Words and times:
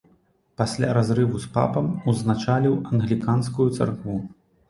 Пасля 0.61 0.87
разрыву 0.97 1.41
з 1.43 1.49
папам 1.57 1.91
узначаліў 2.11 2.73
англіканскую 2.93 3.67
царкву. 3.77 4.17